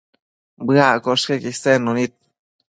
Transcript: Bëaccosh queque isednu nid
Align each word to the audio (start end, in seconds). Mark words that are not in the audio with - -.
Bëaccosh 0.65 1.25
queque 1.27 1.51
isednu 1.53 1.91
nid 1.97 2.13